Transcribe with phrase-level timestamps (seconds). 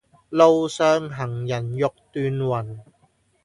[0.29, 2.79] 路上行人欲斷魂